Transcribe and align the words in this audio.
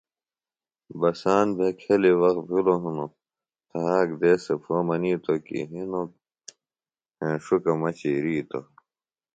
بساند 0.99 1.49
بھےۡ 1.57 1.75
کھیۡلیۡ 1.79 2.17
وخت 2.21 2.39
بِھلوۡ 2.49 2.79
ہنوۡ 2.83 3.11
تہآک 3.69 4.07
دیس 4.19 4.39
سےۡ 4.45 4.57
پھو 4.63 4.75
منِیتوۡ 4.87 5.41
کیۡ 5.45 5.65
ہِنوۡ 5.71 6.07
ہینݜکہ 7.19 7.73
مہ 7.81 7.89
چِیرِیتوۡ 7.99 8.65